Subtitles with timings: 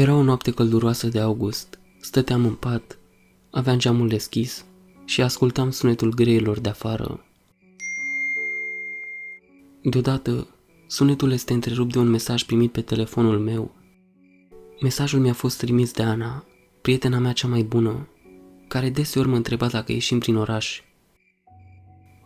[0.00, 1.78] Era o noapte călduroasă de august.
[2.00, 2.98] Stăteam în pat,
[3.50, 4.64] aveam geamul deschis
[5.04, 7.24] și ascultam sunetul greilor de afară.
[9.82, 10.46] Deodată,
[10.86, 13.74] sunetul este întrerupt de un mesaj primit pe telefonul meu.
[14.80, 16.44] Mesajul mi-a fost trimis de Ana,
[16.82, 18.08] prietena mea cea mai bună,
[18.68, 20.82] care deseori mă întreba dacă ieșim prin oraș.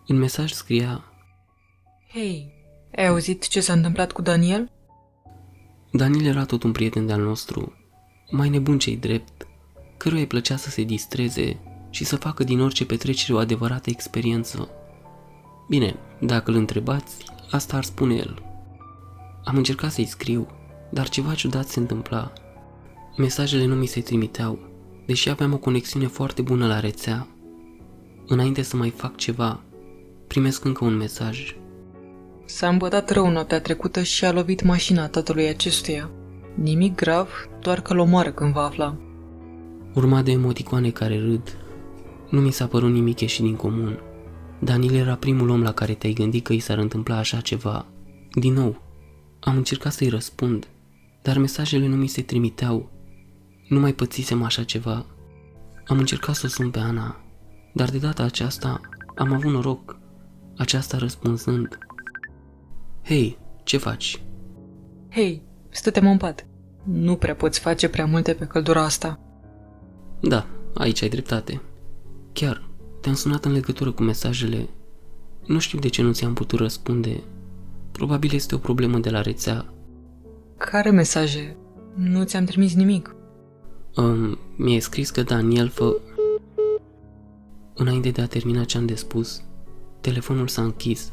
[0.06, 1.04] În mesaj scria
[2.12, 2.52] Hei,
[2.96, 4.70] ai auzit ce s-a întâmplat cu Daniel?
[5.96, 7.72] Daniel era tot un prieten de-al nostru,
[8.30, 9.46] mai nebun cei drept,
[9.96, 14.68] căruia îi plăcea să se distreze și să facă din orice petrecere o adevărată experiență.
[15.68, 18.42] Bine, dacă îl întrebați, asta ar spune el.
[19.44, 20.46] Am încercat să-i scriu,
[20.90, 22.32] dar ceva ciudat se întâmpla.
[23.16, 24.58] Mesajele nu mi se trimiteau,
[25.06, 27.26] deși aveam o conexiune foarte bună la rețea.
[28.26, 29.60] Înainte să mai fac ceva,
[30.26, 31.56] primesc încă un mesaj.
[32.46, 36.10] S-a îmbătat rău noaptea trecută și a lovit mașina tatălui acestuia.
[36.54, 37.28] Nimic grav,
[37.60, 38.96] doar că-l omoară când va afla.
[39.94, 41.58] Urma de emoticoane care râd.
[42.30, 43.98] Nu mi s-a părut nimic ieșit din comun.
[44.58, 47.86] Daniel era primul om la care te-ai gândit că i s-ar întâmpla așa ceva.
[48.32, 48.82] Din nou,
[49.40, 50.66] am încercat să-i răspund,
[51.22, 52.90] dar mesajele nu mi se trimiteau.
[53.68, 55.06] Nu mai pățisem așa ceva.
[55.86, 57.20] Am încercat să o sun pe Ana,
[57.72, 58.80] dar de data aceasta
[59.14, 59.96] am avut noroc,
[60.56, 61.78] aceasta răspunzând.
[63.04, 64.22] Hei, ce faci?
[65.10, 66.46] Hei, stătem în pat.
[66.82, 69.20] Nu prea poți face prea multe pe căldura asta.
[70.20, 71.60] Da, aici ai dreptate.
[72.32, 72.68] Chiar,
[73.00, 74.68] te-am sunat în legătură cu mesajele.
[75.46, 77.22] Nu știu de ce nu ți-am putut răspunde.
[77.92, 79.72] Probabil este o problemă de la rețea.
[80.56, 81.56] Care mesaje?
[81.94, 83.16] Nu ți-am trimis nimic.
[83.96, 85.96] Um, mi-ai scris că Daniel fă...
[87.74, 89.42] Înainte de a termina ce am de spus,
[90.00, 91.12] telefonul s-a închis.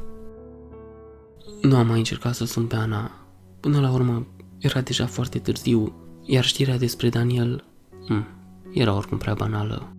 [1.61, 3.11] Nu am mai încercat să sun pe Ana.
[3.59, 5.93] Până la urmă, era deja foarte târziu,
[6.25, 7.63] iar știrea despre Daniel
[8.07, 8.27] hm,
[8.73, 9.95] era oricum prea banală.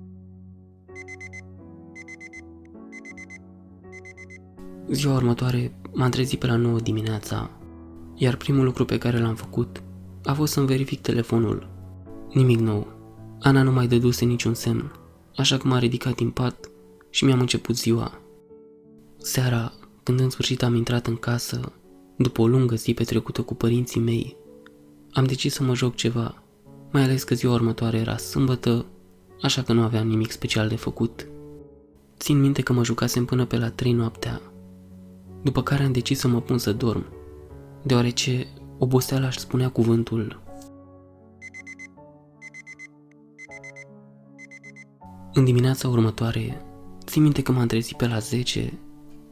[4.91, 7.50] Ziua următoare m-am trezit pe la 9 dimineața,
[8.15, 9.83] iar primul lucru pe care l-am făcut
[10.25, 11.69] a fost să-mi verific telefonul.
[12.33, 12.87] Nimic nou.
[13.41, 14.93] Ana nu mai dăduse niciun semn,
[15.37, 16.71] așa că m-a ridicat din pat
[17.11, 18.21] și mi-am început ziua.
[19.16, 19.72] Seara,
[20.03, 21.73] când în sfârșit am intrat în casă,
[22.17, 24.37] după o lungă zi petrecută cu părinții mei,
[25.13, 26.43] am decis să mă joc ceva,
[26.93, 28.87] mai ales că ziua următoare era sâmbătă,
[29.43, 31.27] așa că nu aveam nimic special de făcut.
[32.19, 34.41] Țin minte că mă jucasem până pe la 3 noaptea,
[35.43, 37.05] după care am decis să mă pun să dorm,
[37.83, 38.47] deoarece
[38.79, 40.41] oboseala își spunea cuvântul.
[45.33, 46.63] În dimineața următoare,
[47.05, 48.79] țin minte că m-am trezit pe la 10,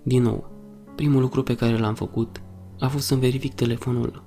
[0.03, 0.51] din nou,
[1.00, 2.43] primul lucru pe care l-am făcut
[2.78, 4.25] a fost să-mi verific telefonul.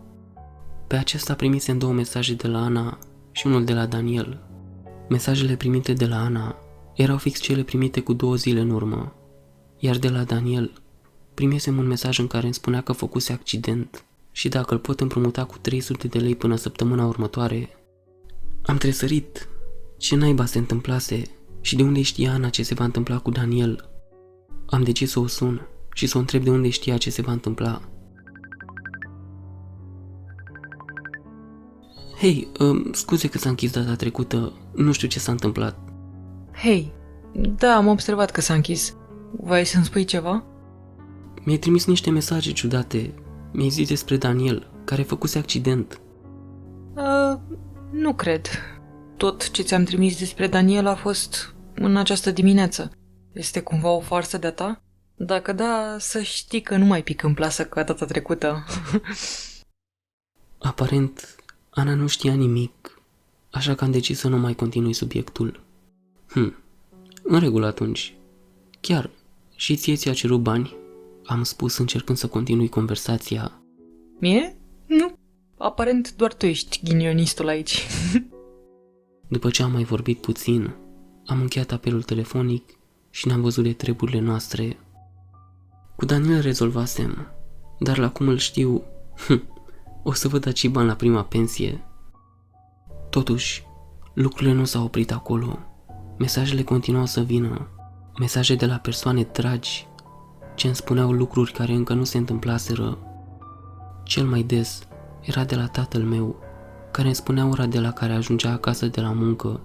[0.88, 2.98] Pe acesta primisem două mesaje de la Ana
[3.32, 4.42] și unul de la Daniel.
[5.10, 6.56] Mesajele primite de la Ana
[6.96, 9.14] erau fix cele primite cu două zile în urmă,
[9.78, 10.72] iar de la Daniel
[11.34, 15.44] primisem un mesaj în care îmi spunea că făcuse accident și dacă îl pot împrumuta
[15.44, 17.70] cu 300 de lei până săptămâna următoare.
[18.66, 19.48] Am tresărit.
[19.98, 21.22] Ce naiba se întâmplase
[21.62, 23.90] și de unde știa Ana ce se va întâmpla cu Daniel?
[24.66, 27.32] Am decis să o sun și să o întreb de unde știa ce se va
[27.32, 27.82] întâmpla.
[32.18, 35.78] Hei, uh, scuze că s-a închis data trecută, nu știu ce s-a întâmplat.
[36.54, 36.94] Hei,
[37.34, 38.96] da, am observat că s-a închis.
[39.32, 40.44] Vrei să-mi spui ceva?
[41.44, 43.14] Mi-ai trimis niște mesaje ciudate.
[43.52, 46.02] Mi-ai zis despre Daniel, care făcuse accident.
[46.96, 47.40] Uh,
[47.92, 48.48] nu cred.
[49.18, 52.92] Tot ce ți-am trimis despre Daniel a fost în această dimineață.
[53.32, 54.84] Este cumva o farsă de-a ta?
[55.16, 58.66] Dacă da, să știi că nu mai pic în plasă ca data trecută.
[60.58, 61.36] Aparent,
[61.70, 63.02] Ana nu știa nimic,
[63.52, 65.64] așa că am decis să nu mai continui subiectul.
[66.28, 66.56] Hm,
[67.24, 68.16] în regulă atunci.
[68.82, 69.10] Chiar,
[69.56, 70.76] și ție ți-a cerut bani?
[71.26, 73.62] Am spus încercând să continui conversația.
[74.20, 74.58] Mie?
[74.86, 75.18] Nu.
[75.58, 77.88] Aparent doar tu ești ghinionistul aici.
[79.36, 80.76] După ce am mai vorbit puțin,
[81.26, 82.70] am încheiat apelul telefonic
[83.10, 84.78] și ne-am văzut de treburile noastre.
[86.04, 87.28] Cu Daniel rezolvasem,
[87.80, 88.82] dar la cum îl știu,
[89.28, 89.44] hm,
[90.04, 91.84] o să văd daci bani la prima pensie.
[93.10, 93.64] Totuși,
[94.14, 95.60] lucrurile nu s-au oprit acolo.
[96.18, 97.68] Mesajele continuau să vină.
[98.20, 99.88] Mesaje de la persoane dragi
[100.56, 102.98] ce îmi spuneau lucruri care încă nu se întâmplaseră.
[104.04, 104.88] Cel mai des
[105.22, 106.36] era de la tatăl meu,
[106.92, 109.60] care îmi spunea ora de la care ajungea acasă de la muncă.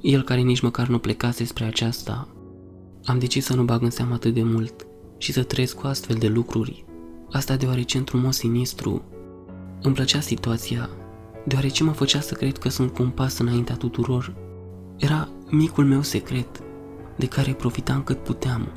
[0.00, 2.28] El care nici măcar nu plecase spre aceasta.
[3.04, 4.84] Am decis să nu bag în seamă atât de mult
[5.20, 6.84] și să trăiesc cu astfel de lucruri.
[7.30, 9.02] Asta deoarece într-un mod sinistru
[9.82, 10.90] îmi plăcea situația,
[11.46, 14.34] deoarece mă făcea să cred că sunt cu un pas înaintea tuturor.
[14.96, 16.62] Era micul meu secret,
[17.16, 18.68] de care profitam cât puteam.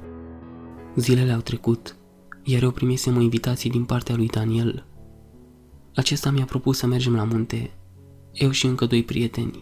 [0.96, 1.96] Zilele au trecut,
[2.44, 4.86] iar eu primisem o invitație din partea lui Daniel.
[5.96, 7.72] Acesta mi-a propus să mergem la munte,
[8.34, 9.62] eu și încă doi prieteni.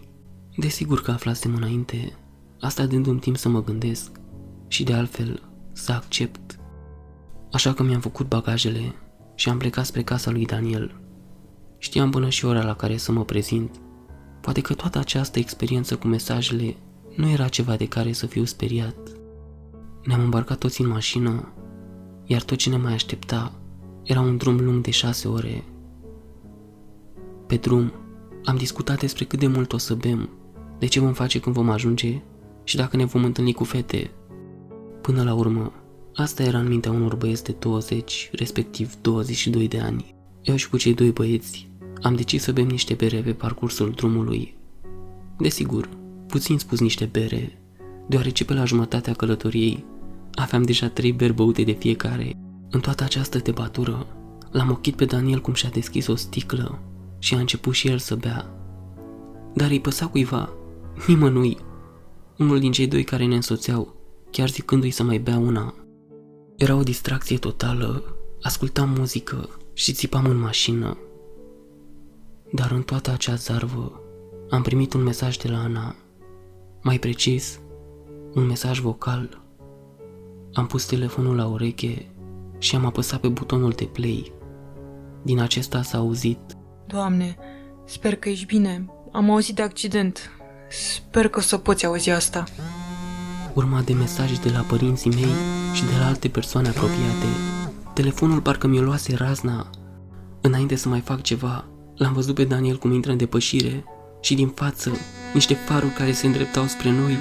[0.58, 2.18] Desigur că aflasem înainte,
[2.60, 4.12] asta dându-mi timp să mă gândesc
[4.68, 5.42] și de altfel
[5.72, 6.60] să accept.
[7.52, 8.96] Așa că mi-am făcut bagajele
[9.36, 11.02] și am plecat spre casa lui Daniel.
[11.78, 13.80] Știam până și ora la care să mă prezint.
[14.42, 16.76] Poate că toată această experiență cu mesajele
[17.16, 18.96] nu era ceva de care să fiu speriat.
[20.04, 21.54] Ne-am îmbarcat toți în mașină,
[22.26, 23.52] iar tot ce ne mai aștepta
[24.04, 25.64] era un drum lung de șase ore.
[27.48, 27.94] Pe drum
[28.44, 30.30] am discutat despre cât de mult o să bem,
[30.80, 32.22] de ce vom face când vom ajunge
[32.64, 34.12] și dacă ne vom întâlni cu fete.
[35.02, 35.74] Până la urmă,
[36.16, 40.16] asta era în mintea unor băieți de 20, respectiv 22 de ani.
[40.42, 41.70] Eu și cu cei doi băieți
[42.02, 44.58] am decis să bem niște bere pe parcursul drumului.
[45.38, 45.90] Desigur,
[46.28, 47.62] puțin spus niște bere,
[48.08, 49.86] deoarece pe la jumătatea călătoriei
[50.36, 52.38] aveam deja trei beri băute de fiecare.
[52.70, 54.08] În toată această debatură,
[54.52, 56.80] l-am ochit pe Daniel cum și-a deschis o sticlă
[57.20, 58.50] și a început și el să bea.
[59.54, 60.50] Dar îi păsa cuiva,
[61.08, 61.58] nimănui,
[62.38, 63.96] unul din cei doi care ne însoțeau,
[64.32, 65.74] chiar zicându-i să mai bea una.
[66.62, 68.04] Era o distracție totală,
[68.42, 70.98] ascultam muzică și țipam în mașină.
[72.52, 74.02] Dar în toată acea zarvă
[74.50, 75.96] am primit un mesaj de la Ana,
[76.82, 77.60] mai precis,
[78.34, 79.42] un mesaj vocal.
[80.54, 82.12] Am pus telefonul la ureche
[82.58, 84.34] și am apăsat pe butonul de play.
[85.22, 86.40] Din acesta s-a auzit
[86.88, 87.38] Doamne,
[87.86, 88.86] sper că ești bine.
[89.12, 90.32] Am auzit de accident.
[90.70, 92.44] Sper că o să poți auzi asta.
[93.54, 97.28] urma de mesaje de la părinții mei și de la alte persoane apropiate.
[97.94, 99.70] Telefonul parcă mi-o luase razna.
[100.42, 101.66] Înainte să mai fac ceva,
[101.96, 103.84] l-am văzut pe Daniel cum intră în depășire
[104.22, 104.92] și din față
[105.34, 107.18] niște faruri care se îndreptau spre noi.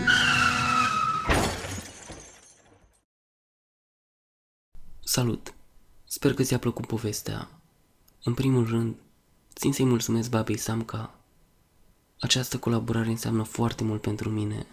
[5.05, 5.55] Salut!
[6.05, 7.49] Sper că ți-a plăcut povestea.
[8.25, 8.95] În primul rând,
[9.55, 11.15] țin să-i mulțumesc babei Samca.
[12.21, 14.67] Această colaborare înseamnă foarte mult pentru mine.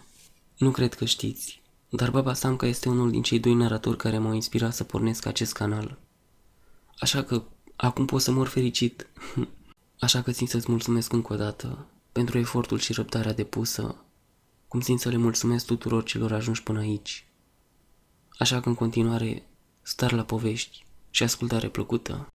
[0.56, 4.34] Nu cred că știți, dar baba Samca este unul din cei doi naratori care m-au
[4.34, 5.98] inspirat să pornesc acest canal.
[6.98, 7.42] Așa că
[7.76, 9.06] acum pot să mor fericit.
[10.00, 13.96] Așa că țin să-ți mulțumesc încă o dată pentru efortul și răbdarea depusă,
[14.68, 17.26] cum țin să le mulțumesc tuturor celor ajunși până aici.
[18.38, 19.48] Așa că în continuare,
[19.82, 22.26] star la povești și ascultare plăcută.